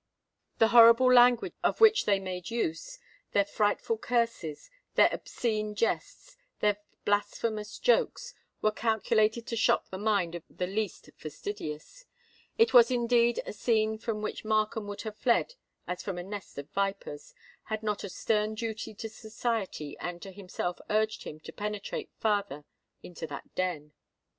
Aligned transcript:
The 0.57 0.69
horrible 0.69 1.13
language 1.13 1.53
of 1.63 1.79
which 1.79 2.05
they 2.05 2.17
made 2.19 2.49
use,—their 2.49 3.45
frightful 3.45 3.99
curses,—their 3.99 5.09
obscene 5.11 5.75
jests,—their 5.75 6.77
blasphemous 7.05 7.77
jokes, 7.77 8.33
were 8.63 8.71
calculated 8.71 9.45
to 9.45 9.55
shock 9.55 9.91
the 9.91 9.99
mind 9.99 10.33
of 10.33 10.41
the 10.49 10.65
least 10.65 11.11
fastidious:—it 11.15 12.73
was 12.73 12.89
indeed 12.89 13.41
a 13.45 13.53
scene 13.53 13.99
from 13.99 14.23
which 14.23 14.43
Markham 14.43 14.87
would 14.87 15.03
have 15.03 15.19
fled 15.19 15.53
as 15.85 16.01
from 16.01 16.17
a 16.17 16.23
nest 16.23 16.57
of 16.57 16.71
vipers, 16.71 17.35
had 17.65 17.83
not 17.83 18.03
a 18.03 18.09
stern 18.09 18.55
duty 18.55 18.95
to 18.95 19.07
society 19.07 19.95
and 19.99 20.19
to 20.23 20.31
himself 20.31 20.79
urged 20.89 21.25
him 21.25 21.39
to 21.41 21.51
penetrate 21.53 22.09
farther 22.17 22.65
into 23.03 23.27
that 23.27 23.53
den. 23.53 23.93